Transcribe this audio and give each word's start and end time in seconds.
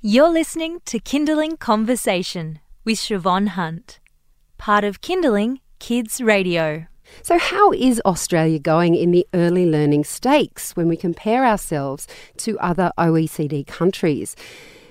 You're 0.00 0.28
listening 0.28 0.78
to 0.84 1.00
Kinderling 1.00 1.58
Conversation 1.58 2.60
with 2.84 2.98
Siobhan 2.98 3.48
Hunt, 3.48 3.98
part 4.56 4.84
of 4.84 5.00
Kinderling 5.00 5.58
Kids 5.80 6.20
Radio. 6.20 6.86
So, 7.22 7.36
how 7.36 7.72
is 7.72 8.00
Australia 8.06 8.60
going 8.60 8.94
in 8.94 9.10
the 9.10 9.26
early 9.34 9.66
learning 9.66 10.04
stakes 10.04 10.76
when 10.76 10.86
we 10.86 10.96
compare 10.96 11.44
ourselves 11.44 12.06
to 12.36 12.56
other 12.60 12.92
OECD 12.96 13.66
countries? 13.66 14.36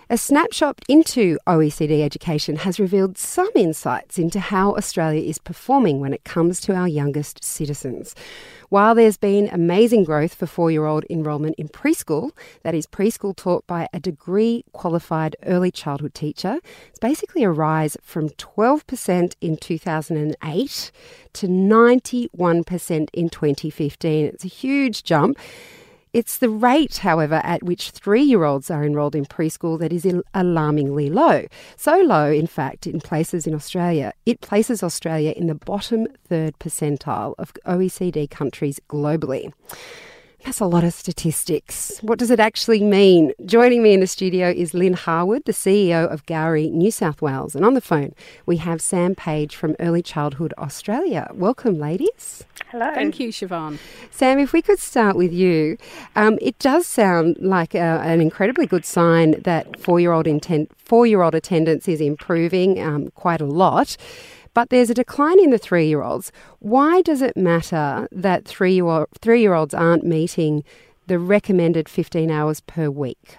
A 0.09 0.17
snapshot 0.17 0.81
into 0.90 1.37
OECD 1.47 2.01
education 2.01 2.58
has 2.58 2.78
revealed 2.78 3.17
some 3.17 3.49
insights 3.55 4.19
into 4.19 4.42
how 4.42 4.76
Australia 4.76 5.21
is 5.21 5.37
performing 5.37 6.01
when 6.01 6.13
it 6.13 6.26
comes 6.26 6.60
to 6.62 6.76
our 6.76 6.87
youngest 6.87 7.46
citizens. 7.46 8.13
While 8.70 8.96
there's 8.96 9.15
been 9.15 9.47
amazing 9.47 10.04
growth 10.04 10.33
for 10.33 10.46
four 10.46 10.72
year 10.72 10.86
old 10.86 11.06
enrolment 11.10 11.56
in 11.58 11.70
preschool, 11.70 12.31
that 12.63 12.76
is, 12.76 12.86
preschool 12.86 13.33
taught 13.33 13.65
by 13.65 13.88
a 13.94 14.00
degree 14.00 14.65
qualified 14.74 15.38
early 15.46 15.72
childhood 15.72 16.13
teacher, 16.13 16.59
it's 16.90 17.00
basically 17.00 17.44
a 17.44 17.50
rise 17.50 17.96
from 18.02 18.30
12% 18.32 19.36
in 19.40 19.55
2008 19.55 20.91
to 21.34 21.48
91% 21.48 23.10
in 23.14 23.30
2015. 23.30 24.26
It's 24.26 24.44
a 24.44 24.50
huge 24.50 25.04
jump. 25.04 25.38
It's 26.14 26.38
the 26.38 26.50
rate, 26.50 26.98
however, 26.98 27.42
at 27.44 27.64
which 27.64 27.92
three 27.92 28.24
year 28.24 28.44
olds 28.44 28.72
are 28.72 28.84
enrolled 28.84 29.16
in 29.16 29.26
preschool 29.26 29.78
that 29.80 29.92
is 29.92 30.08
alarmingly 30.34 31.10
low. 31.10 31.46
So 31.76 31.98
low, 31.98 32.32
in 32.32 32.48
fact, 32.48 32.88
in 32.88 33.02
places 33.02 33.46
in 33.46 33.54
Australia, 33.54 34.14
it 34.26 34.42
places 34.42 34.84
Australia 34.84 35.32
in 35.36 35.48
the 35.48 35.56
bottom 35.56 36.08
third 36.28 36.58
percentile 36.60 37.36
of 37.38 37.54
OECD 37.66 38.30
countries 38.30 38.80
globally. 38.90 39.52
That's 40.48 40.62
a 40.62 40.66
lot 40.66 40.86
of 40.86 40.94
statistics. 40.94 42.00
What 42.02 42.18
does 42.18 42.32
it 42.32 42.40
actually 42.40 42.82
mean? 42.82 43.34
Joining 43.46 43.84
me 43.84 43.94
in 43.94 44.00
the 44.00 44.08
studio 44.08 44.50
is 44.50 44.74
Lynne 44.74 44.94
Harwood, 44.94 45.44
the 45.44 45.52
CEO 45.52 46.10
of 46.10 46.26
Gowrie, 46.26 46.72
New 46.72 46.90
South 46.90 47.22
Wales. 47.22 47.54
And 47.54 47.66
on 47.66 47.74
the 47.74 47.82
phone, 47.82 48.16
we 48.46 48.55
have 48.55 48.80
Sam 48.80 49.13
Page 49.13 49.58
from 49.58 49.76
Early 49.77 50.02
Childhood 50.02 50.54
Australia. 50.58 51.30
Welcome, 51.34 51.77
ladies. 51.77 52.46
Hello. 52.71 52.94
Thank 52.94 53.20
you, 53.20 53.27
Siobhan. 53.27 53.77
Sam, 54.10 54.40
if 54.40 54.54
we 54.54 54.62
could 54.62 54.80
start 54.80 55.18
with 55.18 55.34
you, 55.34 55.77
um, 56.16 56.40
it 56.41 56.58
does 56.60 56.88
sound 56.88 57.36
like 57.41 57.76
a, 57.76 57.99
an 58.05 58.21
incredibly 58.21 58.66
good 58.66 58.86
sign 58.86 59.41
that 59.41 59.77
four-year-old 59.77 60.27
intent, 60.27 60.71
four-year-old 60.77 61.36
attendance 61.36 61.90
is 61.90 61.99
improving 61.99 62.82
um, 62.82 63.10
quite 63.16 63.41
a 63.41 63.46
lot. 63.46 63.98
But 64.58 64.72
there's 64.72 64.89
a 64.89 64.95
decline 64.95 65.39
in 65.39 65.52
the 65.52 65.59
three 65.59 65.86
year 65.86 66.02
olds. 66.02 66.31
Why 66.58 67.03
does 67.03 67.22
it 67.22 67.38
matter 67.38 68.08
that 68.11 68.45
three 68.45 68.73
year 68.73 69.53
olds 69.53 69.75
aren't 69.75 70.03
meeting 70.03 70.64
the 71.05 71.19
recommended 71.19 71.88
15 71.88 72.31
hours 72.31 72.61
per 72.61 72.89
week? 72.89 73.38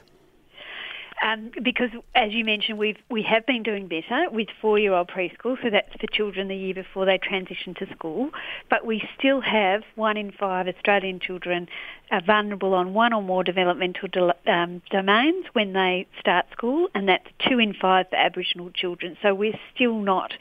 Um, 1.21 1.51
because, 1.61 1.91
as 2.15 2.33
you 2.33 2.45
mentioned, 2.45 2.79
we've 2.79 2.99
we 3.11 3.25
have 3.25 3.45
been 3.47 3.65
doing 3.65 3.89
better 3.89 4.31
with 4.31 4.47
four-year-old 4.61 5.09
preschool, 5.09 5.61
so 5.61 5.71
that's 5.71 5.93
for 6.01 6.07
children 6.07 6.47
the 6.47 6.55
year 6.55 6.75
before 6.75 7.05
they 7.05 7.19
transition 7.19 7.75
to 7.81 7.93
school. 7.93 8.31
But 8.71 8.87
we 8.87 9.03
still 9.19 9.41
have 9.41 9.83
one 9.97 10.17
in 10.17 10.31
five 10.31 10.69
Australian 10.69 11.19
children 11.19 11.67
are 12.13 12.23
vulnerable 12.25 12.75
on 12.75 12.95
one 12.95 13.13
or 13.13 13.23
more 13.23 13.43
developmental 13.43 14.07
de- 14.07 14.53
um, 14.53 14.83
domains 14.93 15.47
when 15.53 15.73
they 15.73 16.07
start 16.21 16.47
school, 16.53 16.87
and 16.95 17.09
that's 17.09 17.27
two 17.49 17.59
in 17.59 17.75
five 17.75 18.07
for 18.09 18.15
Aboriginal 18.15 18.71
children. 18.71 19.17
So 19.21 19.35
we're 19.35 19.59
still 19.75 19.99
not 19.99 20.33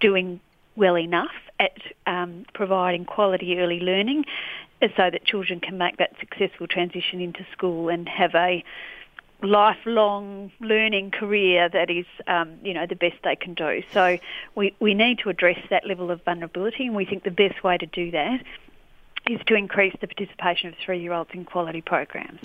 doing 0.00 0.40
well 0.76 0.96
enough 0.96 1.34
at 1.58 1.78
um, 2.06 2.46
providing 2.54 3.04
quality 3.04 3.58
early 3.58 3.80
learning 3.80 4.24
so 4.80 5.10
that 5.10 5.24
children 5.24 5.60
can 5.60 5.76
make 5.76 5.98
that 5.98 6.12
successful 6.18 6.66
transition 6.66 7.20
into 7.20 7.46
school 7.52 7.88
and 7.88 8.08
have 8.08 8.34
a 8.34 8.64
lifelong 9.42 10.50
learning 10.60 11.10
career 11.10 11.68
that 11.68 11.90
is, 11.90 12.06
um, 12.26 12.58
you 12.62 12.74
know, 12.74 12.86
the 12.86 12.94
best 12.94 13.16
they 13.24 13.36
can 13.36 13.54
do. 13.54 13.82
So 13.92 14.18
we, 14.54 14.74
we 14.80 14.94
need 14.94 15.18
to 15.20 15.28
address 15.28 15.58
that 15.70 15.86
level 15.86 16.10
of 16.10 16.22
vulnerability 16.24 16.86
and 16.86 16.94
we 16.94 17.04
think 17.04 17.24
the 17.24 17.30
best 17.30 17.62
way 17.62 17.76
to 17.78 17.86
do 17.86 18.10
that 18.10 18.42
is 19.30 19.40
to 19.46 19.54
increase 19.54 19.94
the 20.00 20.08
participation 20.08 20.68
of 20.68 20.74
three-year-olds 20.84 21.30
in 21.32 21.44
quality 21.44 21.80
programs. 21.80 22.40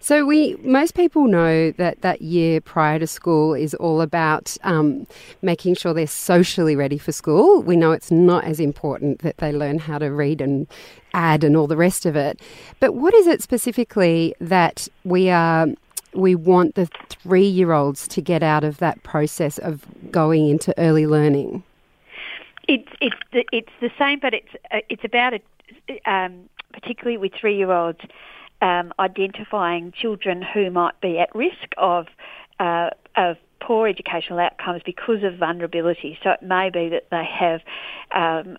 So 0.00 0.26
we 0.26 0.56
most 0.56 0.94
people 0.94 1.26
know 1.26 1.70
that 1.72 2.02
that 2.02 2.20
year 2.20 2.60
prior 2.60 2.98
to 2.98 3.06
school 3.06 3.54
is 3.54 3.74
all 3.74 4.00
about 4.00 4.56
um, 4.62 5.06
making 5.40 5.76
sure 5.76 5.94
they're 5.94 6.06
socially 6.06 6.76
ready 6.76 6.98
for 6.98 7.12
school. 7.12 7.62
We 7.62 7.76
know 7.76 7.92
it's 7.92 8.10
not 8.10 8.44
as 8.44 8.60
important 8.60 9.20
that 9.20 9.38
they 9.38 9.52
learn 9.52 9.78
how 9.78 9.98
to 9.98 10.06
read 10.06 10.40
and 10.40 10.66
add 11.14 11.42
and 11.42 11.56
all 11.56 11.66
the 11.66 11.76
rest 11.76 12.04
of 12.04 12.14
it. 12.16 12.40
But 12.80 12.92
what 12.92 13.14
is 13.14 13.26
it 13.26 13.42
specifically 13.42 14.34
that 14.40 14.88
we 15.04 15.30
are 15.30 15.66
we 16.12 16.34
want 16.34 16.74
the 16.74 16.88
three-year-olds 17.08 18.08
to 18.08 18.20
get 18.22 18.42
out 18.42 18.64
of 18.64 18.78
that 18.78 19.02
process 19.02 19.58
of 19.58 19.86
going 20.10 20.48
into 20.48 20.78
early 20.78 21.06
learning? 21.06 21.62
It's 22.68 22.88
it's 23.00 23.16
the, 23.32 23.44
it's 23.52 23.72
the 23.80 23.90
same, 23.98 24.18
but 24.18 24.34
it's 24.34 24.54
uh, 24.72 24.80
it's 24.88 25.04
about 25.04 25.34
a 25.34 25.40
um, 26.06 26.48
particularly 26.72 27.18
with 27.18 27.32
three-year-olds, 27.38 28.00
um, 28.62 28.92
identifying 28.98 29.92
children 29.92 30.42
who 30.42 30.70
might 30.70 31.00
be 31.00 31.18
at 31.18 31.34
risk 31.34 31.68
of 31.76 32.06
uh, 32.58 32.90
of 33.16 33.36
poor 33.60 33.88
educational 33.88 34.38
outcomes 34.38 34.82
because 34.84 35.22
of 35.22 35.38
vulnerability. 35.38 36.18
So 36.22 36.30
it 36.30 36.42
may 36.42 36.70
be 36.70 36.88
that 36.90 37.08
they 37.10 37.24
have 37.24 37.60
um, 38.14 38.56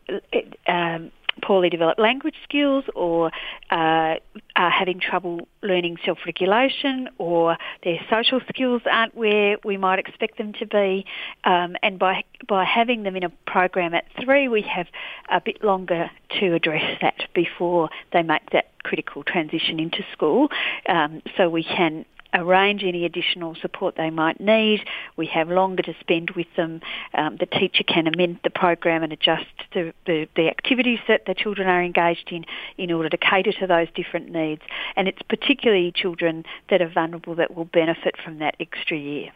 um, 0.67 1.11
poorly 1.41 1.69
developed 1.69 1.99
language 1.99 2.35
skills 2.43 2.83
or 2.95 3.31
uh, 3.71 4.15
are 4.55 4.69
having 4.69 4.99
trouble 4.99 5.47
learning 5.61 5.97
self-regulation 6.05 7.09
or 7.17 7.57
their 7.83 7.99
social 8.09 8.39
skills 8.49 8.81
aren't 8.89 9.15
where 9.15 9.57
we 9.63 9.77
might 9.77 9.99
expect 9.99 10.37
them 10.37 10.53
to 10.53 10.65
be. 10.65 11.05
Um, 11.43 11.75
and 11.81 11.99
by, 11.99 12.23
by 12.47 12.63
having 12.63 13.03
them 13.03 13.15
in 13.15 13.23
a 13.23 13.29
program 13.45 13.93
at 13.93 14.05
three, 14.23 14.47
we 14.47 14.61
have 14.63 14.87
a 15.29 15.41
bit 15.41 15.63
longer 15.63 16.09
to 16.39 16.53
address 16.53 16.97
that 17.01 17.27
before 17.33 17.89
they 18.13 18.23
make 18.23 18.49
that 18.51 18.71
critical 18.83 19.23
transition 19.23 19.79
into 19.79 20.03
school. 20.13 20.49
Um, 20.87 21.21
so 21.35 21.49
we 21.49 21.63
can 21.63 22.05
arrange 22.33 22.83
any 22.83 23.05
additional 23.05 23.55
support 23.55 23.95
they 23.95 24.09
might 24.09 24.39
need. 24.39 24.85
We 25.15 25.27
have 25.27 25.49
longer 25.49 25.83
to 25.83 25.95
spend 25.99 26.31
with 26.31 26.47
them. 26.55 26.81
Um, 27.13 27.37
the 27.37 27.45
teacher 27.45 27.83
can 27.83 28.07
amend 28.07 28.39
the 28.43 28.49
program 28.49 29.03
and 29.03 29.13
adjust 29.13 29.45
the, 29.73 29.93
the, 30.05 30.27
the, 30.35 30.47
activities 30.47 30.99
that 31.07 31.25
the 31.25 31.33
children 31.33 31.67
are 31.67 31.83
engaged 31.83 32.31
in 32.31 32.45
in 32.77 32.91
order 32.91 33.09
to 33.09 33.17
cater 33.17 33.51
to 33.53 33.67
those 33.67 33.87
different 33.95 34.29
needs. 34.29 34.61
And 34.95 35.07
it's 35.07 35.21
particularly 35.23 35.91
children 35.91 36.45
that 36.69 36.81
are 36.81 36.89
vulnerable 36.89 37.35
that 37.35 37.55
will 37.55 37.65
benefit 37.65 38.15
from 38.23 38.39
that 38.39 38.55
extra 38.59 38.97
year. 38.97 39.31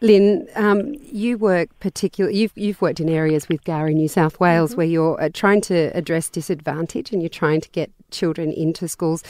Lynne, 0.00 0.46
um, 0.54 0.94
you 1.02 1.36
work 1.38 1.70
particularly. 1.80 2.38
You've 2.38 2.52
you've 2.54 2.80
worked 2.80 3.00
in 3.00 3.08
areas 3.08 3.48
with 3.48 3.64
Gowrie, 3.64 3.94
New 3.94 4.06
South 4.06 4.38
Wales, 4.38 4.70
mm-hmm. 4.70 4.78
where 4.78 4.86
you're 4.86 5.20
uh, 5.20 5.28
trying 5.32 5.60
to 5.62 5.90
address 5.96 6.28
disadvantage 6.28 7.12
and 7.12 7.20
you're 7.20 7.28
trying 7.28 7.60
to 7.60 7.68
get 7.70 7.90
children 8.12 8.52
into 8.52 8.86
schools, 8.86 9.24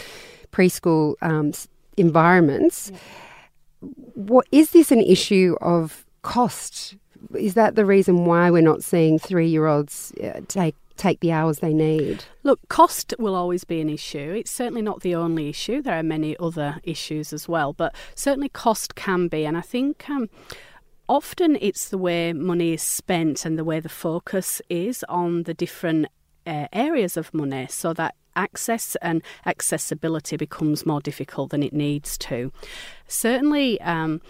preschool 0.52 1.14
um, 1.22 1.52
environments. 1.98 2.92
What 4.14 4.46
is 4.50 4.70
this 4.70 4.90
an 4.90 5.00
issue 5.00 5.56
of 5.60 6.04
cost? 6.22 6.96
Is 7.36 7.54
that 7.54 7.74
the 7.74 7.84
reason 7.84 8.24
why 8.24 8.50
we're 8.50 8.62
not 8.62 8.82
seeing 8.82 9.18
three-year-olds 9.18 10.12
uh, 10.22 10.40
take 10.48 10.74
take 10.96 11.20
the 11.20 11.32
hours 11.32 11.60
they 11.60 11.72
need? 11.72 12.24
Look, 12.42 12.60
cost 12.68 13.14
will 13.18 13.34
always 13.34 13.64
be 13.64 13.80
an 13.80 13.88
issue. 13.88 14.34
It's 14.36 14.50
certainly 14.50 14.82
not 14.82 15.00
the 15.00 15.14
only 15.14 15.48
issue. 15.48 15.80
There 15.80 15.98
are 15.98 16.02
many 16.02 16.36
other 16.38 16.80
issues 16.82 17.32
as 17.32 17.48
well, 17.48 17.72
but 17.72 17.94
certainly 18.14 18.48
cost 18.48 18.94
can 18.96 19.28
be. 19.28 19.46
And 19.46 19.56
I 19.56 19.60
think 19.60 20.10
um, 20.10 20.28
often 21.08 21.56
it's 21.60 21.88
the 21.88 21.98
way 21.98 22.32
money 22.32 22.72
is 22.74 22.82
spent 22.82 23.46
and 23.46 23.56
the 23.56 23.64
way 23.64 23.80
the 23.80 23.88
focus 23.88 24.60
is 24.68 25.04
on 25.08 25.44
the 25.44 25.54
different 25.54 26.06
uh, 26.46 26.66
areas 26.72 27.16
of 27.16 27.32
money 27.32 27.66
so 27.70 27.92
that 27.94 28.14
access 28.38 28.96
and 29.02 29.22
accessibility 29.44 30.36
becomes 30.36 30.86
more 30.86 31.00
difficult 31.00 31.50
than 31.50 31.62
it 31.62 31.74
needs 31.74 32.16
to. 32.18 32.50
Certainly, 33.08 33.80
um, 33.82 34.22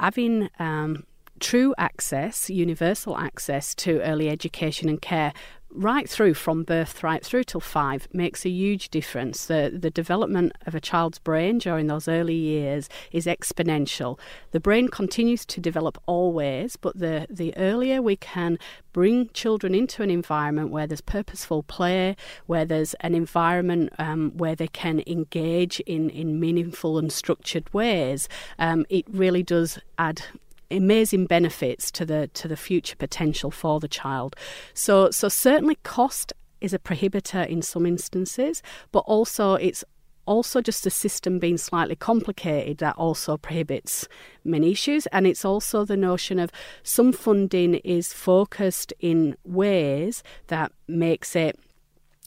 having 0.00 0.48
um, 0.58 1.04
true 1.40 1.74
access, 1.78 2.48
universal 2.48 3.16
access 3.16 3.74
to 3.76 4.00
early 4.02 4.28
education 4.28 4.88
and 4.88 5.00
care 5.00 5.32
right 5.74 6.08
through 6.08 6.34
from 6.34 6.62
birth 6.62 7.02
right 7.02 7.24
through 7.24 7.42
till 7.42 7.60
five 7.60 8.06
makes 8.12 8.46
a 8.46 8.48
huge 8.48 8.88
difference. 8.90 9.46
The 9.46 9.76
the 9.76 9.90
development 9.90 10.52
of 10.66 10.74
a 10.74 10.80
child's 10.80 11.18
brain 11.18 11.58
during 11.58 11.88
those 11.88 12.06
early 12.06 12.34
years 12.34 12.88
is 13.10 13.26
exponential. 13.26 14.18
The 14.52 14.60
brain 14.60 14.88
continues 14.88 15.44
to 15.46 15.60
develop 15.60 15.98
always, 16.06 16.76
but 16.76 16.98
the 16.98 17.26
the 17.28 17.54
earlier 17.56 18.00
we 18.00 18.16
can 18.16 18.58
bring 18.92 19.28
children 19.30 19.74
into 19.74 20.04
an 20.04 20.10
environment 20.10 20.70
where 20.70 20.86
there's 20.86 21.00
purposeful 21.00 21.64
play, 21.64 22.16
where 22.46 22.64
there's 22.64 22.94
an 23.00 23.14
environment 23.14 23.92
um, 23.98 24.30
where 24.36 24.54
they 24.54 24.68
can 24.68 25.02
engage 25.08 25.80
in, 25.80 26.08
in 26.10 26.38
meaningful 26.38 26.96
and 26.96 27.12
structured 27.12 27.72
ways, 27.74 28.28
um, 28.60 28.86
it 28.88 29.04
really 29.10 29.42
does 29.42 29.80
add 29.98 30.22
amazing 30.70 31.26
benefits 31.26 31.90
to 31.92 32.04
the 32.04 32.28
to 32.34 32.48
the 32.48 32.56
future 32.56 32.96
potential 32.96 33.50
for 33.50 33.80
the 33.80 33.88
child. 33.88 34.36
So 34.74 35.10
so 35.10 35.28
certainly 35.28 35.76
cost 35.82 36.32
is 36.60 36.72
a 36.72 36.78
prohibitor 36.78 37.46
in 37.46 37.62
some 37.62 37.86
instances, 37.86 38.62
but 38.90 39.00
also 39.00 39.54
it's 39.54 39.84
also 40.26 40.60
just 40.60 40.84
the 40.84 40.90
system 40.90 41.38
being 41.38 41.58
slightly 41.58 41.96
complicated 41.96 42.78
that 42.78 42.96
also 42.96 43.36
prohibits 43.36 44.08
many 44.42 44.70
issues 44.72 45.06
and 45.08 45.26
it's 45.26 45.44
also 45.44 45.84
the 45.84 45.96
notion 45.96 46.38
of 46.38 46.50
some 46.82 47.12
funding 47.12 47.74
is 47.76 48.12
focused 48.12 48.92
in 49.00 49.36
ways 49.44 50.22
that 50.46 50.72
makes 50.88 51.36
it 51.36 51.58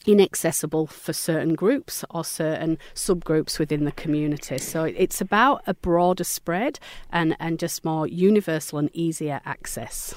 inaccessible 0.06 0.86
for 0.86 1.12
certain 1.12 1.54
groups 1.54 2.04
or 2.10 2.24
certain 2.24 2.78
subgroups 2.94 3.58
within 3.58 3.84
the 3.84 3.92
community. 3.92 4.58
So 4.58 4.84
it's 4.84 5.20
about 5.20 5.62
a 5.66 5.74
broader 5.74 6.24
spread 6.24 6.78
and, 7.10 7.36
and 7.38 7.58
just 7.58 7.84
more 7.84 8.06
universal 8.06 8.78
and 8.78 8.90
easier 8.92 9.40
access. 9.44 10.14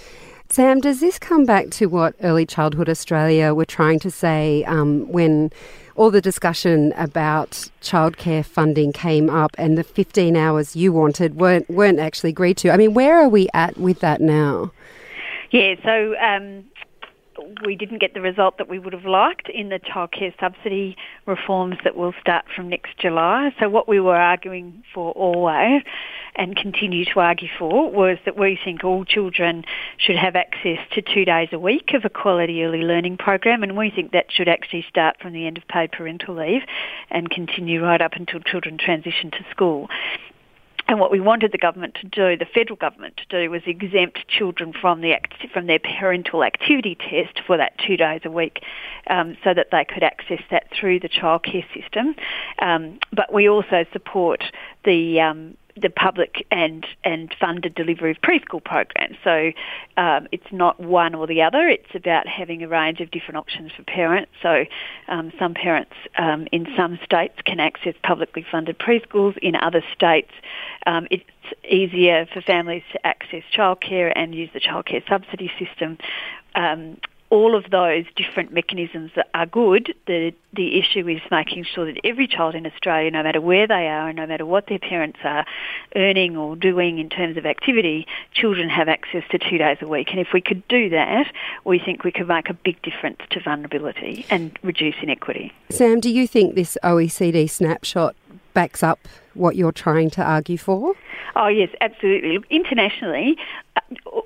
Sam, 0.49 0.81
does 0.81 0.99
this 0.99 1.17
come 1.17 1.45
back 1.45 1.69
to 1.71 1.85
what 1.85 2.13
Early 2.21 2.45
Childhood 2.45 2.89
Australia 2.89 3.53
were 3.53 3.63
trying 3.63 3.99
to 3.99 4.11
say 4.11 4.65
um, 4.65 5.09
when 5.09 5.49
all 5.95 6.11
the 6.11 6.19
discussion 6.19 6.91
about 6.97 7.51
childcare 7.81 8.45
funding 8.45 8.91
came 8.91 9.29
up 9.29 9.51
and 9.57 9.77
the 9.77 9.83
15 9.83 10.35
hours 10.35 10.75
you 10.75 10.91
wanted 10.91 11.35
weren't, 11.35 11.69
weren't 11.69 11.99
actually 11.99 12.31
agreed 12.31 12.57
to? 12.57 12.69
I 12.69 12.75
mean, 12.75 12.93
where 12.93 13.17
are 13.17 13.29
we 13.29 13.47
at 13.53 13.77
with 13.77 14.01
that 14.01 14.19
now? 14.19 14.73
Yeah, 15.51 15.75
so 15.83 16.15
um, 16.17 16.65
we 17.65 17.75
didn't 17.75 17.99
get 17.99 18.13
the 18.13 18.21
result 18.21 18.57
that 18.57 18.69
we 18.69 18.79
would 18.79 18.93
have 18.93 19.05
liked 19.05 19.49
in 19.49 19.69
the 19.69 19.79
childcare 19.79 20.33
subsidy 20.39 20.95
reforms 21.25 21.77
that 21.83 21.95
will 21.95 22.13
start 22.19 22.45
from 22.55 22.69
next 22.69 22.97
July. 22.97 23.53
So 23.59 23.69
what 23.69 23.87
we 23.87 23.99
were 23.99 24.15
arguing 24.15 24.83
for 24.93 25.11
always 25.11 25.83
and 26.35 26.55
continue 26.55 27.05
to 27.05 27.19
argue 27.19 27.49
for 27.59 27.91
was 27.91 28.17
that 28.25 28.37
we 28.37 28.57
think 28.63 28.83
all 28.83 29.05
children 29.05 29.63
should 29.97 30.15
have 30.15 30.35
access 30.35 30.79
to 30.93 31.01
two 31.01 31.25
days 31.25 31.49
a 31.51 31.59
week 31.59 31.93
of 31.93 32.05
a 32.05 32.09
quality 32.09 32.63
early 32.63 32.81
learning 32.81 33.17
program 33.17 33.63
and 33.63 33.77
we 33.77 33.89
think 33.89 34.11
that 34.11 34.31
should 34.31 34.47
actually 34.47 34.85
start 34.87 35.17
from 35.21 35.33
the 35.33 35.45
end 35.45 35.57
of 35.57 35.67
paid 35.67 35.91
parental 35.91 36.35
leave 36.35 36.61
and 37.09 37.29
continue 37.29 37.83
right 37.83 38.01
up 38.01 38.13
until 38.13 38.39
children 38.39 38.77
transition 38.77 39.31
to 39.31 39.45
school. 39.51 39.87
And 40.91 40.99
what 40.99 41.09
we 41.09 41.21
wanted 41.21 41.53
the 41.53 41.57
government 41.57 41.95
to 42.01 42.05
do, 42.05 42.35
the 42.35 42.45
federal 42.53 42.75
government 42.75 43.15
to 43.15 43.25
do, 43.29 43.49
was 43.49 43.61
exempt 43.65 44.27
children 44.27 44.73
from 44.73 44.99
the 44.99 45.15
from 45.53 45.67
their 45.67 45.79
parental 45.79 46.43
activity 46.43 46.95
test 46.95 47.39
for 47.47 47.55
that 47.55 47.77
two 47.77 47.95
days 47.95 48.19
a 48.25 48.29
week, 48.29 48.61
um, 49.07 49.37
so 49.41 49.53
that 49.53 49.67
they 49.71 49.85
could 49.85 50.03
access 50.03 50.41
that 50.49 50.69
through 50.69 50.99
the 50.99 51.07
childcare 51.07 51.63
system. 51.73 52.13
Um, 52.59 52.99
but 53.13 53.31
we 53.31 53.47
also 53.47 53.85
support 53.93 54.43
the 54.83 55.21
um, 55.21 55.55
the 55.75 55.89
public 55.89 56.45
and, 56.51 56.85
and 57.03 57.33
funded 57.39 57.75
delivery 57.75 58.11
of 58.11 58.17
preschool 58.21 58.63
programs. 58.63 59.17
So 59.23 59.51
um, 59.97 60.27
it's 60.31 60.51
not 60.51 60.79
one 60.79 61.15
or 61.15 61.27
the 61.27 61.41
other. 61.41 61.67
It's 61.67 61.93
about 61.95 62.27
having 62.27 62.63
a 62.63 62.67
range 62.67 62.99
of 62.99 63.11
different 63.11 63.37
options 63.37 63.71
for 63.71 63.83
parents. 63.83 64.31
So 64.41 64.65
um, 65.07 65.31
some 65.37 65.53
parents 65.53 65.93
um, 66.17 66.47
in 66.51 66.67
some 66.75 66.99
states 67.03 67.35
can 67.45 67.59
access 67.59 67.95
publicly 68.03 68.45
funded 68.49 68.79
preschools. 68.79 69.37
In 69.37 69.55
other 69.55 69.83
states, 69.93 70.31
um, 70.85 71.07
it's 71.11 71.23
easier 71.69 72.27
for 72.33 72.41
families 72.41 72.83
to 72.93 73.05
access 73.05 73.43
childcare 73.55 74.11
and 74.15 74.33
use 74.33 74.49
the 74.53 74.59
childcare 74.59 75.07
subsidy 75.07 75.51
system. 75.59 75.97
Um, 76.55 76.97
all 77.31 77.55
of 77.55 77.71
those 77.71 78.03
different 78.17 78.51
mechanisms 78.51 79.09
are 79.33 79.45
good. 79.45 79.95
The 80.05 80.33
the 80.53 80.77
issue 80.77 81.07
is 81.07 81.21
making 81.31 81.63
sure 81.63 81.85
that 81.85 81.97
every 82.03 82.27
child 82.27 82.55
in 82.55 82.67
Australia, 82.67 83.09
no 83.09 83.23
matter 83.23 83.39
where 83.39 83.65
they 83.67 83.87
are 83.87 84.09
and 84.09 84.17
no 84.17 84.27
matter 84.27 84.45
what 84.45 84.67
their 84.67 84.79
parents 84.79 85.19
are 85.23 85.45
earning 85.95 86.35
or 86.35 86.57
doing 86.57 86.99
in 86.99 87.09
terms 87.09 87.37
of 87.37 87.45
activity, 87.45 88.05
children 88.33 88.67
have 88.67 88.89
access 88.89 89.23
to 89.31 89.39
two 89.39 89.57
days 89.57 89.77
a 89.79 89.87
week. 89.87 90.09
And 90.11 90.19
if 90.19 90.27
we 90.33 90.41
could 90.41 90.67
do 90.67 90.89
that, 90.89 91.31
we 91.63 91.79
think 91.79 92.03
we 92.03 92.11
could 92.11 92.27
make 92.27 92.49
a 92.49 92.53
big 92.53 92.81
difference 92.81 93.19
to 93.29 93.39
vulnerability 93.39 94.25
and 94.29 94.59
reduce 94.61 94.95
inequity. 95.01 95.53
Sam, 95.69 96.01
do 96.01 96.11
you 96.11 96.27
think 96.27 96.55
this 96.55 96.77
OECD 96.83 97.49
snapshot 97.49 98.13
backs 98.53 98.83
up 98.83 98.99
what 99.33 99.55
you're 99.55 99.71
trying 99.71 100.09
to 100.11 100.23
argue 100.23 100.57
for? 100.57 100.93
Oh, 101.35 101.47
yes, 101.47 101.69
absolutely. 101.79 102.39
Internationally, 102.49 103.37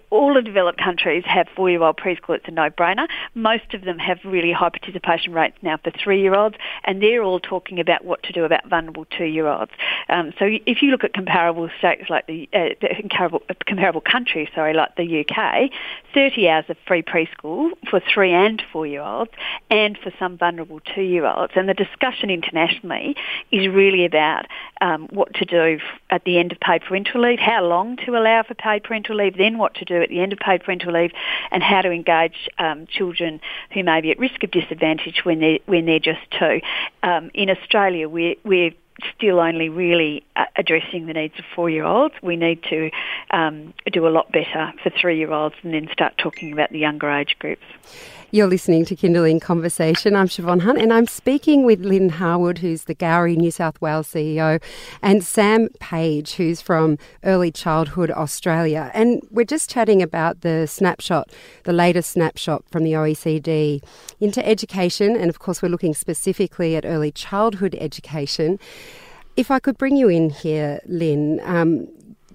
all 0.10 0.34
the 0.34 0.42
developed 0.42 0.80
countries 0.80 1.24
have 1.26 1.48
four-year-old 1.56 1.98
preschool. 1.98 2.36
It's 2.36 2.48
a 2.48 2.52
no-brainer. 2.52 3.08
Most 3.34 3.74
of 3.74 3.84
them 3.84 4.00
have 4.00 4.20
really 4.24 4.52
high 4.52 4.70
participation 4.70 5.34
rates 5.34 5.58
now 5.62 5.78
for 5.78 5.92
three-year-olds, 5.92 6.56
and 6.84 7.02
they're 7.02 7.24
all 7.24 7.40
talking 7.40 7.80
about 7.80 8.06
what 8.06 8.24
to 8.24 8.32
do 8.32 8.44
about 8.44 8.68
vulnerable 8.68 9.06
two-year-olds. 9.06 9.72
Um, 10.10 10.34
so 10.40 10.46
if 10.66 10.82
you 10.82 10.92
look 10.92 11.04
at 11.04 11.14
comparable 11.14 11.70
states 11.78 12.10
like 12.10 12.28
the 12.28 12.50
uh, 12.54 12.70
comparable, 13.10 13.42
comparable 13.66 14.02
countries, 14.02 14.48
sorry, 14.56 14.74
like 14.74 14.96
the 14.96 15.26
UK, 15.26 15.72
30 16.14 16.50
hours 16.50 16.66
of 16.70 16.78
free 16.88 17.04
preschool 17.04 17.72
for 17.90 18.00
three 18.00 18.32
and 18.32 18.64
four-year-olds, 18.72 19.32
and 19.70 19.98
for 19.98 20.12
some 20.18 20.38
vulnerable 20.38 20.80
two-year-olds. 20.94 21.54
And 21.56 21.68
the 21.68 21.74
discussion 21.74 22.30
internationally 22.30 23.16
is 23.52 23.68
really 23.68 24.06
about 24.06 24.46
um, 24.96 25.08
what 25.12 25.34
to 25.36 25.46
do 25.46 25.80
at 26.10 26.24
the 26.24 26.38
end 26.38 26.52
of 26.52 26.60
paid 26.60 26.82
parental 26.82 27.22
leave, 27.22 27.40
how 27.40 27.64
long 27.64 27.98
to 27.98 28.16
allow 28.18 28.44
for 28.44 28.54
paid 28.54 28.84
parental 28.84 29.16
leave, 29.16 29.38
then 29.38 29.58
what 29.58 29.76
to 29.76 29.86
do 29.86 30.02
at 30.02 30.10
the 30.10 30.20
end 30.20 30.34
of 30.34 30.40
paid 30.40 30.64
parental 30.64 30.94
leave, 30.94 31.12
and 31.52 31.62
how 31.62 31.82
to 31.82 31.92
engage 31.92 32.50
um, 32.58 32.88
children 32.88 33.40
who 33.72 33.84
may 33.84 34.02
be 34.02 34.12
at 34.12 34.20
risk 34.20 34.44
of 34.44 34.52
disadvantage 34.52 35.24
when 35.24 35.40
they're 35.40 35.60
when 35.66 35.86
they're 35.86 36.00
just 36.00 36.22
two. 36.32 36.62
Um, 37.04 37.32
in 37.34 37.50
Australia, 37.50 38.08
we're 38.10 38.36
we're 38.44 38.72
still 39.16 39.40
only 39.40 39.68
really 39.68 40.24
uh, 40.36 40.46
addressing 40.56 41.06
the 41.06 41.14
needs 41.14 41.38
of 41.38 41.46
four-year-olds. 41.54 42.16
We 42.22 42.38
need 42.38 42.64
to 42.64 42.90
um, 43.30 43.74
do 43.92 44.08
a 44.08 44.10
lot 44.10 44.32
better 44.32 44.74
for 44.82 44.90
three-year-olds 44.90 45.56
and 45.64 45.74
then 45.74 45.90
start 45.92 46.18
talking 46.18 46.54
about 46.54 46.72
the 46.72 46.80
younger 46.80 47.10
age 47.10 47.36
groups. 47.38 47.66
You're 48.36 48.48
listening 48.48 48.84
to 48.88 48.98
Kinderling 48.98 49.40
Conversation. 49.40 50.14
I'm 50.14 50.28
Siobhan 50.28 50.60
Hunt 50.60 50.78
and 50.78 50.92
I'm 50.92 51.08
speaking 51.08 51.64
with 51.64 51.80
Lynne 51.86 52.10
Harwood, 52.10 52.58
who's 52.58 52.84
the 52.84 52.94
Gowrie 52.94 53.38
New 53.38 53.50
South 53.50 53.80
Wales 53.80 54.10
CEO, 54.10 54.62
and 55.02 55.24
Sam 55.24 55.70
Page, 55.80 56.34
who's 56.34 56.60
from 56.60 56.98
Early 57.24 57.50
Childhood 57.50 58.12
Australia. 58.12 58.92
And 58.94 59.26
we're 59.32 59.46
just 59.46 59.70
chatting 59.70 60.02
about 60.02 60.42
the 60.42 60.68
snapshot, 60.68 61.32
the 61.64 61.72
latest 61.72 62.12
snapshot 62.12 62.66
from 62.70 62.84
the 62.84 62.92
OECD 62.92 63.82
into 64.20 64.46
education. 64.46 65.16
And 65.16 65.30
of 65.30 65.40
course, 65.40 65.62
we're 65.62 65.70
looking 65.70 65.94
specifically 65.94 66.76
at 66.76 66.84
early 66.84 67.14
childhood 67.14 67.78
education. 67.80 68.60
If 69.38 69.50
I 69.50 69.60
could 69.60 69.78
bring 69.78 69.96
you 69.96 70.10
in 70.10 70.30
here, 70.30 70.82
Lynne, 70.86 71.40
um, 71.46 71.88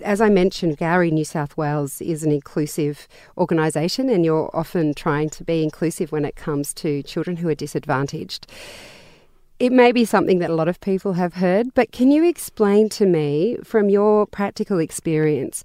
as 0.02 0.20
I 0.20 0.28
mentioned, 0.28 0.78
Gowrie 0.78 1.12
New 1.12 1.24
South 1.24 1.56
Wales 1.56 2.00
is 2.00 2.22
an 2.22 2.32
inclusive 2.32 3.06
organisation, 3.36 4.08
and 4.08 4.24
you're 4.24 4.50
often 4.54 4.94
trying 4.94 5.30
to 5.30 5.44
be 5.44 5.62
inclusive 5.62 6.12
when 6.12 6.24
it 6.24 6.36
comes 6.36 6.72
to 6.74 7.02
children 7.02 7.36
who 7.36 7.48
are 7.48 7.54
disadvantaged. 7.54 8.46
It 9.58 9.72
may 9.72 9.92
be 9.92 10.04
something 10.04 10.38
that 10.38 10.50
a 10.50 10.54
lot 10.54 10.68
of 10.68 10.80
people 10.80 11.12
have 11.14 11.34
heard, 11.34 11.74
but 11.74 11.92
can 11.92 12.10
you 12.10 12.26
explain 12.26 12.88
to 12.90 13.04
me, 13.04 13.58
from 13.62 13.90
your 13.90 14.26
practical 14.26 14.78
experience, 14.78 15.62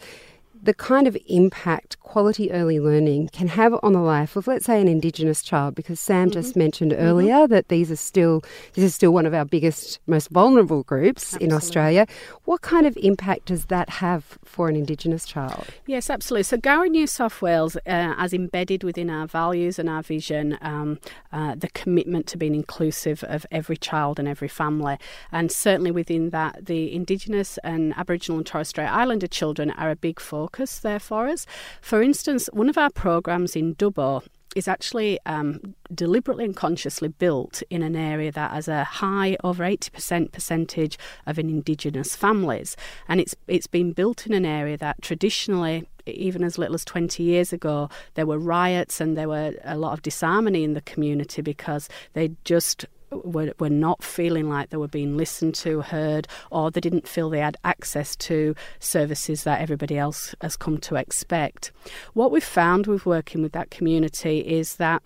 the 0.65 0.73
kind 0.73 1.07
of 1.07 1.15
impact 1.27 1.99
quality 1.99 2.51
early 2.51 2.79
learning 2.79 3.29
can 3.31 3.47
have 3.47 3.75
on 3.83 3.93
the 3.93 3.99
life 3.99 4.35
of, 4.35 4.47
let's 4.47 4.65
say, 4.65 4.81
an 4.81 4.87
Indigenous 4.87 5.43
child, 5.43 5.75
because 5.75 5.99
Sam 5.99 6.29
mm-hmm. 6.29 6.33
just 6.33 6.55
mentioned 6.55 6.91
mm-hmm. 6.91 7.03
earlier 7.03 7.35
mm-hmm. 7.35 7.53
that 7.53 7.67
these 7.69 7.91
are 7.91 7.95
still 7.95 8.41
this 8.73 8.83
is 8.83 8.95
still 8.95 9.11
one 9.11 9.27
of 9.27 9.33
our 9.33 9.45
biggest, 9.45 9.99
most 10.07 10.29
vulnerable 10.29 10.83
groups 10.83 11.33
absolutely. 11.33 11.45
in 11.45 11.53
Australia. 11.53 12.07
What 12.45 12.61
kind 12.61 12.87
of 12.87 12.97
impact 12.97 13.45
does 13.45 13.65
that 13.65 13.89
have 13.89 14.39
for 14.43 14.67
an 14.67 14.75
Indigenous 14.75 15.25
child? 15.25 15.67
Yes, 15.85 16.09
absolutely. 16.09 16.43
So, 16.43 16.57
Gowrie 16.57 16.89
New 16.89 17.05
South 17.05 17.41
Wales, 17.43 17.75
uh, 17.75 17.79
as 18.17 18.33
embedded 18.33 18.83
within 18.83 19.09
our 19.09 19.27
values 19.27 19.77
and 19.77 19.87
our 19.87 20.01
vision, 20.01 20.57
um, 20.61 20.99
uh, 21.31 21.53
the 21.55 21.69
commitment 21.69 22.25
to 22.27 22.37
being 22.37 22.55
inclusive 22.55 23.23
of 23.25 23.45
every 23.51 23.77
child 23.77 24.17
and 24.17 24.27
every 24.27 24.47
family, 24.47 24.97
and 25.31 25.51
certainly 25.51 25.91
within 25.91 26.31
that, 26.31 26.65
the 26.65 26.91
Indigenous 26.91 27.59
and 27.59 27.93
Aboriginal 27.97 28.39
and 28.39 28.47
Torres 28.47 28.69
Strait 28.69 28.87
Islander 28.87 29.27
children 29.27 29.69
are 29.69 29.91
a 29.91 29.95
big 29.95 30.19
focus 30.19 30.54
there 30.83 30.99
for 30.99 31.27
us. 31.27 31.45
For 31.81 32.01
instance, 32.01 32.49
one 32.53 32.69
of 32.69 32.77
our 32.77 32.89
programs 32.89 33.55
in 33.55 33.75
Dubbo 33.75 34.23
is 34.55 34.67
actually 34.67 35.19
um, 35.25 35.75
deliberately 35.93 36.45
and 36.45 36.55
consciously 36.55 37.09
built 37.09 37.61
in 37.69 37.83
an 37.83 37.95
area 37.95 38.31
that 38.31 38.51
has 38.51 38.67
a 38.67 38.85
high 38.85 39.35
over 39.43 39.63
80% 39.63 40.31
percentage 40.31 40.97
of 41.27 41.37
indigenous 41.37 42.15
families 42.15 42.77
and 43.07 43.19
it's 43.19 43.35
it's 43.47 43.67
been 43.67 43.91
built 43.91 44.25
in 44.25 44.33
an 44.33 44.45
area 44.45 44.77
that 44.77 45.01
traditionally 45.01 45.85
even 46.05 46.43
as 46.43 46.57
little 46.57 46.75
as 46.75 46.85
20 46.85 47.21
years 47.21 47.51
ago 47.51 47.89
there 48.13 48.25
were 48.25 48.39
riots 48.39 49.01
and 49.01 49.17
there 49.17 49.27
were 49.27 49.53
a 49.65 49.77
lot 49.77 49.91
of 49.91 50.01
disharmony 50.01 50.63
in 50.63 50.73
the 50.73 50.81
community 50.81 51.41
because 51.41 51.89
they 52.13 52.31
just 52.45 52.85
were, 53.23 53.53
were 53.59 53.69
not 53.69 54.03
feeling 54.03 54.49
like 54.49 54.69
they 54.69 54.77
were 54.77 54.87
being 54.87 55.17
listened 55.17 55.55
to, 55.55 55.81
heard, 55.81 56.27
or 56.51 56.71
they 56.71 56.81
didn't 56.81 57.07
feel 57.07 57.29
they 57.29 57.39
had 57.39 57.57
access 57.63 58.15
to 58.17 58.55
services 58.79 59.43
that 59.43 59.61
everybody 59.61 59.97
else 59.97 60.35
has 60.41 60.57
come 60.57 60.77
to 60.79 60.95
expect. 60.95 61.71
What 62.13 62.31
we've 62.31 62.43
found 62.43 62.87
with 62.87 63.05
working 63.05 63.41
with 63.41 63.51
that 63.53 63.71
community 63.71 64.39
is 64.39 64.75
that 64.77 65.01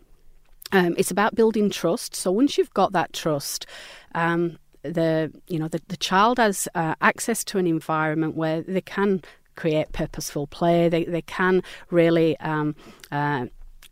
um, 0.71 0.95
it's 0.97 1.11
about 1.11 1.35
building 1.35 1.69
trust. 1.69 2.15
So 2.15 2.31
once 2.31 2.57
you've 2.57 2.73
got 2.73 2.91
that 2.93 3.13
trust, 3.13 3.65
um, 4.13 4.57
the 4.83 5.31
you 5.47 5.59
know 5.59 5.67
the, 5.67 5.81
the 5.87 5.97
child 5.97 6.37
has 6.37 6.67
uh, 6.75 6.95
access 7.01 7.43
to 7.45 7.57
an 7.57 7.67
environment 7.67 8.35
where 8.35 8.61
they 8.61 8.81
can 8.81 9.21
create 9.55 9.91
purposeful 9.91 10.47
play. 10.47 10.89
They 10.89 11.03
they 11.03 11.21
can 11.23 11.63
really 11.89 12.39
um, 12.39 12.75
uh, 13.11 13.47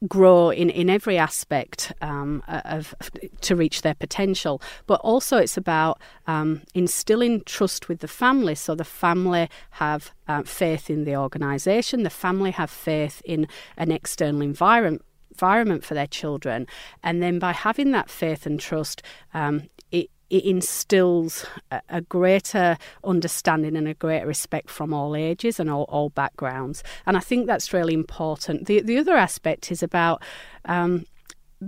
grow 0.07 0.49
in, 0.49 0.69
in 0.69 0.89
every 0.89 1.17
aspect 1.17 1.91
um, 2.01 2.43
of 2.47 2.93
to 3.41 3.55
reach 3.55 3.81
their 3.81 3.95
potential. 3.95 4.61
But 4.85 4.99
also, 5.01 5.37
it's 5.37 5.57
about 5.57 5.99
um, 6.27 6.61
instilling 6.73 7.41
trust 7.45 7.89
with 7.89 7.99
the 7.99 8.07
family, 8.07 8.55
so 8.55 8.75
the 8.75 8.83
family 8.83 9.49
have 9.71 10.11
uh, 10.27 10.43
faith 10.43 10.89
in 10.89 11.03
the 11.03 11.15
organisation, 11.15 12.03
the 12.03 12.09
family 12.09 12.51
have 12.51 12.69
faith 12.69 13.21
in 13.25 13.47
an 13.77 13.91
external 13.91 14.41
environment 14.41 15.01
environment 15.31 15.83
for 15.83 15.93
their 15.93 16.07
children, 16.07 16.65
and 17.03 17.21
then 17.21 17.37
by 17.37 17.51
having 17.51 17.91
that 17.91 18.09
faith 18.09 18.47
and 18.47 18.59
trust, 18.59 19.03
um, 19.35 19.69
it 19.91 20.09
it 20.29 20.43
instills 20.43 21.45
a, 21.71 21.81
a, 21.89 22.01
greater 22.01 22.77
understanding 23.03 23.75
and 23.75 23.87
a 23.87 23.93
greater 23.93 24.27
respect 24.27 24.69
from 24.69 24.93
all 24.93 25.15
ages 25.15 25.59
and 25.59 25.69
all, 25.69 25.83
all 25.83 26.09
backgrounds. 26.09 26.83
And 27.05 27.15
I 27.15 27.21
think 27.21 27.47
that's 27.47 27.73
really 27.73 27.93
important. 27.93 28.67
The, 28.67 28.81
the 28.81 28.97
other 28.97 29.15
aspect 29.15 29.71
is 29.71 29.81
about 29.81 30.21
um, 30.65 31.05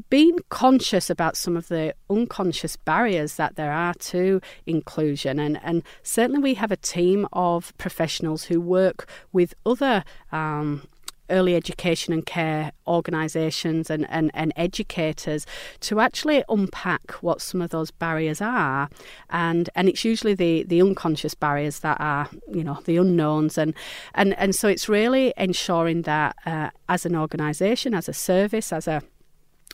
being 0.09 0.39
conscious 0.49 1.09
about 1.09 1.35
some 1.35 1.57
of 1.57 1.67
the 1.67 1.95
unconscious 2.09 2.75
barriers 2.75 3.35
that 3.35 3.55
there 3.55 3.71
are 3.71 3.93
to 3.95 4.41
inclusion. 4.65 5.39
And, 5.39 5.59
and 5.63 5.83
certainly, 6.03 6.41
we 6.41 6.53
have 6.55 6.71
a 6.71 6.77
team 6.77 7.27
of 7.33 7.75
professionals 7.77 8.45
who 8.45 8.61
work 8.61 9.09
with 9.31 9.53
other. 9.65 10.03
Um, 10.31 10.87
early 11.29 11.55
education 11.55 12.13
and 12.13 12.25
care 12.25 12.71
organisations 12.87 13.89
and, 13.89 14.05
and, 14.09 14.31
and 14.33 14.53
educators 14.55 15.45
to 15.81 15.99
actually 15.99 16.43
unpack 16.49 17.11
what 17.21 17.41
some 17.41 17.61
of 17.61 17.69
those 17.69 17.91
barriers 17.91 18.41
are. 18.41 18.89
And 19.29 19.69
and 19.75 19.87
it's 19.89 20.03
usually 20.03 20.33
the, 20.33 20.63
the 20.63 20.81
unconscious 20.81 21.35
barriers 21.35 21.79
that 21.79 21.99
are, 21.99 22.29
you 22.51 22.63
know, 22.63 22.79
the 22.85 22.97
unknowns. 22.97 23.57
And, 23.57 23.73
and, 24.15 24.37
and 24.37 24.55
so 24.55 24.67
it's 24.67 24.89
really 24.89 25.33
ensuring 25.37 26.03
that 26.03 26.35
uh, 26.45 26.69
as 26.87 27.05
an 27.05 27.15
organisation, 27.15 27.93
as 27.93 28.09
a 28.09 28.13
service, 28.13 28.73
as 28.73 28.87
a 28.87 29.01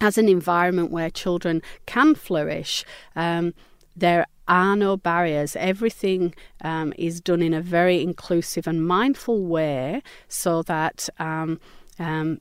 as 0.02 0.18
an 0.18 0.28
environment 0.28 0.92
where 0.92 1.10
children 1.10 1.62
can 1.86 2.16
flourish, 2.16 2.84
um, 3.16 3.54
there 3.96 4.26
are 4.48 4.76
no 4.76 4.98
barriers. 4.98 5.56
Everything 5.56 6.34
um, 6.62 6.94
is 6.98 7.22
done 7.22 7.42
in 7.42 7.54
a 7.54 7.62
very 7.62 8.02
inclusive 8.02 8.68
and 8.68 8.86
mindful 8.88 9.46
way 9.46 10.02
so 10.28 10.62
that 10.64 11.10
um, 11.20 11.60
um, 12.00 12.40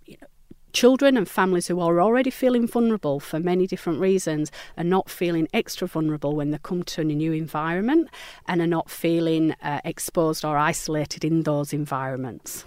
children 0.74 1.16
and 1.16 1.28
families 1.28 1.68
who 1.68 1.80
are 1.80 2.00
already 2.00 2.30
feeling 2.30 2.66
vulnerable 2.66 3.20
for 3.20 3.38
many 3.38 3.66
different 3.66 4.00
reasons 4.00 4.50
are 4.76 4.84
not 4.84 5.08
feeling 5.08 5.48
extra 5.54 5.86
vulnerable 5.86 6.34
when 6.34 6.50
they 6.50 6.58
come 6.62 6.82
to 6.82 7.00
a 7.00 7.04
new 7.04 7.32
environment 7.32 8.08
and 8.48 8.60
are 8.60 8.66
not 8.66 8.90
feeling 8.90 9.52
uh, 9.62 9.80
exposed 9.84 10.44
or 10.44 10.58
isolated 10.58 11.24
in 11.24 11.44
those 11.44 11.72
environments. 11.72 12.64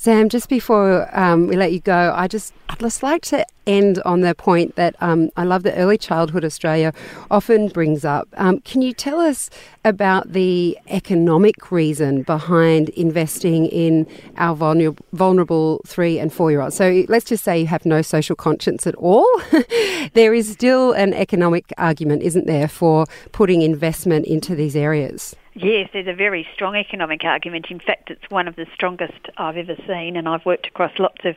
Sam, 0.00 0.30
just 0.30 0.48
before 0.48 1.10
um, 1.12 1.46
we 1.46 1.56
let 1.56 1.72
you 1.72 1.80
go, 1.80 2.14
I 2.16 2.26
just 2.26 2.54
I'd 2.70 2.78
just 2.78 3.02
like 3.02 3.20
to 3.26 3.44
end 3.66 4.00
on 4.06 4.22
the 4.22 4.34
point 4.34 4.76
that 4.76 4.96
um, 5.02 5.28
I 5.36 5.44
love 5.44 5.62
that 5.64 5.76
Early 5.76 5.98
Childhood 5.98 6.42
Australia 6.42 6.94
often 7.30 7.68
brings 7.68 8.02
up. 8.02 8.26
Um, 8.38 8.60
can 8.60 8.80
you 8.80 8.94
tell 8.94 9.20
us 9.20 9.50
about 9.84 10.32
the 10.32 10.78
economic 10.88 11.70
reason 11.70 12.22
behind 12.22 12.88
investing 12.90 13.66
in 13.66 14.06
our 14.38 14.56
vulnerable, 14.56 15.04
vulnerable 15.12 15.82
three 15.86 16.18
and 16.18 16.32
four 16.32 16.50
year 16.50 16.62
olds? 16.62 16.76
So 16.76 17.04
let's 17.08 17.26
just 17.26 17.44
say 17.44 17.60
you 17.60 17.66
have 17.66 17.84
no 17.84 18.00
social 18.00 18.34
conscience 18.34 18.86
at 18.86 18.94
all. 18.94 19.28
there 20.14 20.32
is 20.32 20.50
still 20.50 20.92
an 20.92 21.12
economic 21.12 21.74
argument, 21.76 22.22
isn't 22.22 22.46
there, 22.46 22.68
for 22.68 23.04
putting 23.32 23.60
investment 23.60 24.24
into 24.24 24.54
these 24.54 24.74
areas? 24.74 25.36
Yes, 25.54 25.90
there's 25.92 26.06
a 26.06 26.14
very 26.14 26.46
strong 26.54 26.76
economic 26.76 27.24
argument. 27.24 27.66
In 27.70 27.80
fact, 27.80 28.08
it's 28.10 28.30
one 28.30 28.46
of 28.46 28.54
the 28.54 28.66
strongest 28.72 29.18
I've 29.36 29.56
ever 29.56 29.74
seen, 29.86 30.16
and 30.16 30.28
I've 30.28 30.46
worked 30.46 30.68
across 30.68 30.92
lots 30.98 31.24
of 31.24 31.36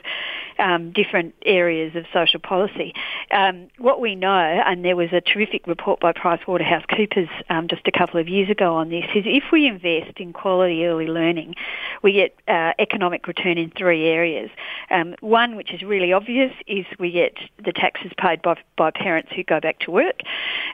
um, 0.59 0.91
different 0.91 1.33
areas 1.47 1.95
of 1.95 2.05
social 2.13 2.39
policy. 2.39 2.93
Um, 3.31 3.69
what 3.79 3.99
we 3.99 4.13
know, 4.13 4.29
and 4.29 4.85
there 4.85 4.95
was 4.95 5.11
a 5.13 5.21
terrific 5.21 5.65
report 5.65 5.99
by 5.99 6.13
PricewaterhouseCoopers 6.13 7.29
um, 7.49 7.67
just 7.67 7.87
a 7.87 7.91
couple 7.91 8.19
of 8.19 8.29
years 8.29 8.51
ago 8.51 8.75
on 8.75 8.89
this, 8.89 9.05
is 9.15 9.23
if 9.25 9.45
we 9.51 9.65
invest 9.65 10.19
in 10.19 10.31
quality 10.31 10.85
early 10.85 11.07
learning, 11.07 11.55
we 12.03 12.13
get 12.13 12.35
uh, 12.47 12.73
economic 12.77 13.27
return 13.27 13.57
in 13.57 13.71
three 13.71 14.05
areas. 14.05 14.51
Um, 14.91 15.15
one, 15.21 15.55
which 15.55 15.73
is 15.73 15.81
really 15.81 16.13
obvious, 16.13 16.53
is 16.67 16.85
we 16.99 17.11
get 17.11 17.33
the 17.63 17.73
taxes 17.73 18.11
paid 18.17 18.43
by, 18.43 18.57
by 18.77 18.91
parents 18.91 19.31
who 19.35 19.43
go 19.43 19.59
back 19.59 19.79
to 19.79 19.91
work. 19.91 20.19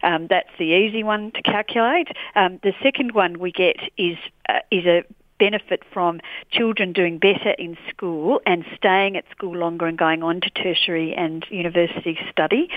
Um, 0.03 0.27
that's 0.27 0.49
the 0.57 0.65
easy 0.65 1.03
one 1.03 1.31
to 1.31 1.41
calculate. 1.41 2.09
Um, 2.35 2.59
the 2.63 2.73
second 2.83 3.13
one 3.13 3.28
we 3.37 3.51
get 3.51 3.77
is 3.97 4.17
uh, 4.47 4.59
is 4.71 4.85
a 4.85 5.03
benefit 5.39 5.81
from 5.91 6.19
children 6.51 6.93
doing 6.93 7.17
better 7.17 7.51
in 7.51 7.77
school 7.89 8.41
and 8.45 8.65
staying 8.75 9.15
at 9.15 9.23
school 9.31 9.55
longer 9.55 9.87
and 9.87 9.97
going 9.97 10.21
on 10.21 10.41
to 10.41 10.49
tertiary 10.49 11.15
and 11.15 11.45
university 11.49 12.19
study. 12.29 12.69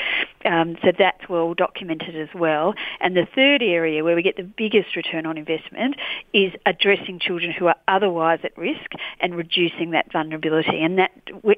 Um, 0.45 0.77
so 0.83 0.93
that's 0.97 1.29
well 1.29 1.53
documented 1.55 2.17
as 2.17 2.29
well. 2.35 2.75
And 3.01 3.17
the 3.17 3.27
third 3.35 3.63
area 3.63 4.03
where 4.05 4.15
we 4.15 4.23
get 4.23 4.37
the 4.37 4.45
biggest 4.45 4.97
return 4.97 5.27
on 5.27 5.37
investment 5.37 5.97
is 6.33 6.53
addressing 6.65 7.19
children 7.19 7.53
who 7.53 7.67
are 7.67 7.77
otherwise 7.89 8.41
at 8.45 8.57
risk 8.57 8.93
and 9.21 9.35
reducing 9.35 9.91
that 9.91 10.11
vulnerability. 10.13 10.83
And 10.83 10.99
that 10.99 11.11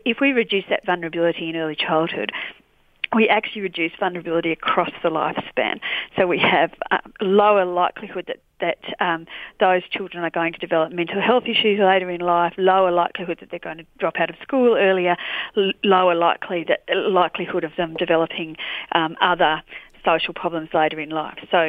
if 0.04 0.18
we 0.20 0.32
reduce 0.32 0.64
that 0.70 0.86
vulnerability 0.86 1.50
in 1.50 1.56
early 1.56 1.76
childhood, 1.76 2.32
we 3.14 3.28
actually 3.28 3.62
reduce 3.62 3.92
vulnerability 4.00 4.50
across 4.50 4.90
the 5.02 5.08
lifespan. 5.08 5.78
So 6.16 6.26
we 6.26 6.38
have 6.38 6.72
a 6.90 6.98
lower 7.20 7.64
likelihood 7.64 8.24
that 8.26 8.38
that 8.64 8.83
um, 9.09 9.21
those 9.66 9.83
children 9.97 10.25
are 10.25 10.35
going 10.40 10.52
to 10.59 10.59
develop 10.66 10.88
mental 10.92 11.21
health 11.28 11.44
issues 11.54 11.78
later 11.92 12.09
in 12.16 12.21
life, 12.37 12.54
lower 12.56 12.92
likelihood 13.04 13.38
that 13.40 13.49
they're 13.50 13.68
going 13.71 13.80
to 13.85 13.87
drop 14.02 14.16
out 14.23 14.30
of 14.30 14.37
school 14.47 14.71
earlier, 14.88 15.14
l- 15.56 15.78
lower 15.97 16.14
likely 16.28 16.61
that, 16.71 16.80
likelihood 17.21 17.64
of 17.64 17.73
them 17.76 17.90
developing 18.06 18.50
um, 18.92 19.12
other 19.21 19.54
social 20.04 20.35
problems 20.35 20.68
later 20.75 21.00
in 21.00 21.11
life. 21.25 21.38
So 21.50 21.61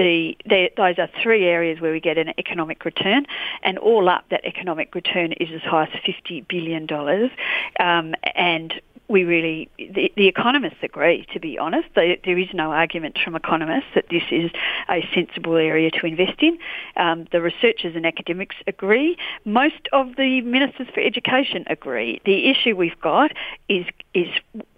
the, 0.00 0.36
the, 0.52 0.60
those 0.76 0.96
are 0.98 1.08
three 1.22 1.44
areas 1.44 1.80
where 1.80 1.92
we 1.92 2.00
get 2.00 2.18
an 2.18 2.30
economic 2.44 2.84
return, 2.84 3.22
and 3.62 3.78
all 3.78 4.08
up, 4.08 4.24
that 4.30 4.44
economic 4.44 4.94
return 4.94 5.32
is 5.32 5.48
as 5.54 5.62
high 5.62 5.84
as 5.84 6.00
fifty 6.04 6.44
billion 6.48 6.86
dollars, 6.86 7.30
um, 7.78 8.14
and 8.34 8.74
we 9.08 9.24
really, 9.24 9.68
the, 9.78 10.12
the, 10.16 10.28
economists 10.28 10.78
agree, 10.82 11.26
to 11.32 11.40
be 11.40 11.58
honest. 11.58 11.88
There 11.94 12.38
is 12.38 12.48
no 12.54 12.72
argument 12.72 13.18
from 13.22 13.34
economists 13.36 13.88
that 13.94 14.06
this 14.10 14.22
is 14.30 14.50
a 14.88 15.06
sensible 15.14 15.56
area 15.56 15.90
to 15.90 16.06
invest 16.06 16.42
in. 16.42 16.58
Um, 16.96 17.26
the 17.30 17.42
researchers 17.42 17.94
and 17.96 18.06
academics 18.06 18.56
agree. 18.66 19.18
Most 19.44 19.88
of 19.92 20.16
the 20.16 20.40
ministers 20.40 20.88
for 20.94 21.00
education 21.00 21.64
agree. 21.68 22.20
The 22.24 22.50
issue 22.50 22.76
we've 22.76 23.00
got 23.00 23.32
is, 23.68 23.84
is 24.14 24.28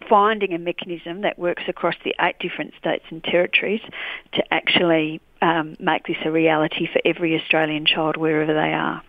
finding 0.09 0.53
a 0.53 0.59
mechanism 0.59 1.21
that 1.21 1.39
works 1.39 1.65
across 1.69 1.95
the 2.05 2.15
eight 2.21 2.39
different 2.41 2.75
states 2.79 3.05
and 3.11 3.23
territories 3.23 3.83
to 4.33 4.43
actually 4.53 5.21
um, 5.41 5.77
make 5.79 6.07
this 6.07 6.17
a 6.25 6.33
reality 6.33 6.89
for 6.93 7.01
every 7.05 7.41
Australian 7.41 7.87
child 7.87 8.17
wherever 8.17 8.53
they 8.53 8.73
are. 8.73 9.03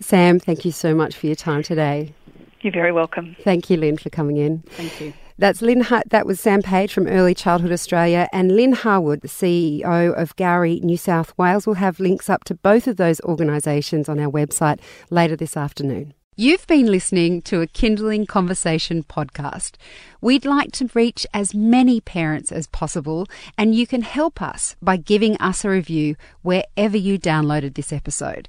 Sam, 0.00 0.40
thank 0.40 0.64
you 0.64 0.72
so 0.72 0.94
much 0.94 1.16
for 1.16 1.26
your 1.26 1.36
time 1.36 1.62
today. 1.62 2.14
You're 2.62 2.72
very 2.72 2.92
welcome. 2.92 3.36
Thank 3.40 3.70
you, 3.70 3.76
Lynne, 3.76 3.96
for 3.96 4.08
coming 4.08 4.36
in. 4.36 4.60
Thank 4.60 5.00
you. 5.00 5.12
That's 5.38 5.60
Lynne. 5.62 5.84
that 6.06 6.26
was 6.26 6.38
Sam 6.38 6.62
Page 6.62 6.92
from 6.92 7.08
Early 7.08 7.34
Childhood 7.34 7.72
Australia, 7.72 8.28
and 8.32 8.54
Lynne 8.54 8.74
Harwood, 8.74 9.22
the 9.22 9.28
CEO 9.28 10.14
of 10.14 10.36
Gowrie, 10.36 10.80
New 10.82 10.96
South 10.96 11.36
Wales. 11.36 11.66
We'll 11.66 11.74
have 11.76 11.98
links 11.98 12.30
up 12.30 12.44
to 12.44 12.54
both 12.54 12.86
of 12.86 12.96
those 12.96 13.20
organisations 13.22 14.08
on 14.08 14.20
our 14.20 14.30
website 14.30 14.78
later 15.10 15.34
this 15.34 15.56
afternoon. 15.56 16.14
You've 16.36 16.66
been 16.66 16.86
listening 16.86 17.42
to 17.42 17.60
a 17.60 17.66
Kinderling 17.66 18.26
Conversation 18.26 19.02
podcast. 19.02 19.72
We'd 20.20 20.46
like 20.46 20.72
to 20.72 20.88
reach 20.94 21.26
as 21.34 21.54
many 21.54 22.00
parents 22.00 22.50
as 22.50 22.68
possible, 22.68 23.26
and 23.58 23.74
you 23.74 23.86
can 23.86 24.02
help 24.02 24.40
us 24.40 24.76
by 24.80 24.96
giving 24.96 25.36
us 25.38 25.64
a 25.64 25.68
review 25.68 26.16
wherever 26.40 26.96
you 26.96 27.18
downloaded 27.18 27.74
this 27.74 27.92
episode. 27.92 28.48